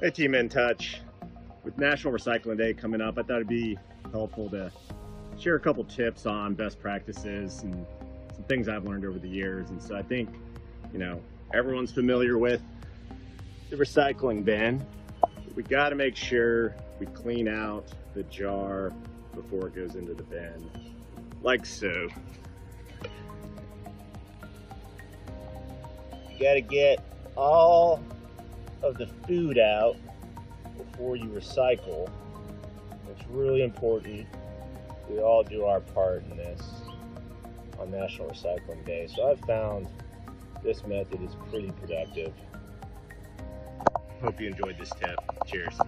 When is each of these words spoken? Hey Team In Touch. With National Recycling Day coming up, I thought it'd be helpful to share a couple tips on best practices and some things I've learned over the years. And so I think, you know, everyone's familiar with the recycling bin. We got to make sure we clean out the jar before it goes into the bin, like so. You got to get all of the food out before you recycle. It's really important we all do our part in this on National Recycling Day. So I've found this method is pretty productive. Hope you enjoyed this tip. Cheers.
Hey 0.00 0.10
Team 0.10 0.36
In 0.36 0.48
Touch. 0.48 1.00
With 1.64 1.76
National 1.76 2.12
Recycling 2.12 2.56
Day 2.56 2.72
coming 2.72 3.00
up, 3.00 3.18
I 3.18 3.22
thought 3.22 3.38
it'd 3.38 3.48
be 3.48 3.76
helpful 4.12 4.48
to 4.50 4.70
share 5.36 5.56
a 5.56 5.60
couple 5.60 5.82
tips 5.82 6.24
on 6.24 6.54
best 6.54 6.78
practices 6.78 7.64
and 7.64 7.84
some 8.32 8.44
things 8.44 8.68
I've 8.68 8.84
learned 8.84 9.04
over 9.04 9.18
the 9.18 9.28
years. 9.28 9.70
And 9.70 9.82
so 9.82 9.96
I 9.96 10.02
think, 10.02 10.28
you 10.92 11.00
know, 11.00 11.20
everyone's 11.52 11.90
familiar 11.90 12.38
with 12.38 12.62
the 13.70 13.76
recycling 13.76 14.44
bin. 14.44 14.86
We 15.56 15.64
got 15.64 15.88
to 15.88 15.96
make 15.96 16.14
sure 16.14 16.76
we 17.00 17.06
clean 17.06 17.48
out 17.48 17.88
the 18.14 18.22
jar 18.22 18.92
before 19.34 19.66
it 19.66 19.74
goes 19.74 19.96
into 19.96 20.14
the 20.14 20.22
bin, 20.22 20.70
like 21.42 21.66
so. 21.66 22.06
You 26.30 26.38
got 26.38 26.54
to 26.54 26.60
get 26.60 27.04
all 27.34 28.00
of 28.88 28.96
the 28.96 29.06
food 29.26 29.58
out 29.58 29.96
before 30.78 31.14
you 31.14 31.26
recycle. 31.26 32.10
It's 33.10 33.26
really 33.28 33.62
important 33.62 34.26
we 35.10 35.20
all 35.20 35.42
do 35.42 35.64
our 35.64 35.80
part 35.80 36.22
in 36.30 36.36
this 36.36 36.62
on 37.78 37.90
National 37.90 38.28
Recycling 38.28 38.84
Day. 38.84 39.08
So 39.14 39.30
I've 39.30 39.40
found 39.40 39.88
this 40.62 40.84
method 40.84 41.22
is 41.22 41.34
pretty 41.50 41.70
productive. 41.72 42.32
Hope 44.22 44.40
you 44.40 44.48
enjoyed 44.48 44.76
this 44.78 44.90
tip. 45.00 45.18
Cheers. 45.46 45.78